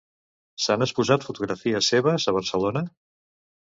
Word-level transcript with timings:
S'han 0.65 0.85
exposat 0.85 1.27
fotografies 1.29 1.93
seves 1.95 2.29
a 2.35 2.39
Barcelona? 2.43 2.87